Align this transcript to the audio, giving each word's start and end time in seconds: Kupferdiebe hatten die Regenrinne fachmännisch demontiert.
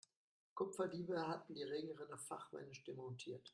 Kupferdiebe 0.55 1.27
hatten 1.27 1.53
die 1.53 1.61
Regenrinne 1.61 2.17
fachmännisch 2.17 2.83
demontiert. 2.85 3.47